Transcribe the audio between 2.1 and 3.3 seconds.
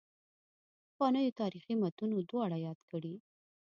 دواړه یاد کړي.